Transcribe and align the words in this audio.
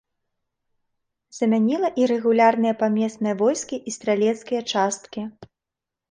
Замяніла 1.39 1.89
ірэгулярныя 2.03 2.77
памесныя 2.81 3.35
войскі 3.41 3.77
і 3.91 3.93
стралецкія 3.97 4.61
часткі. 4.73 5.21